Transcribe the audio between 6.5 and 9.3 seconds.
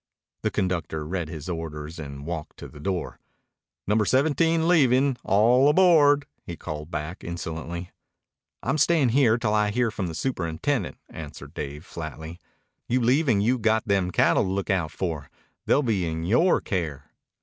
called back insolently. "I'm stayin'